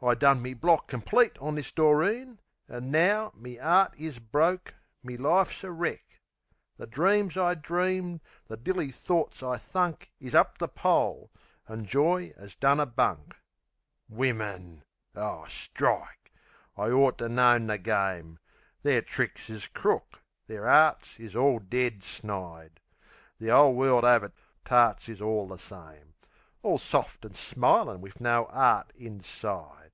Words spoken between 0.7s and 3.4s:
complete on this Doreen, An' now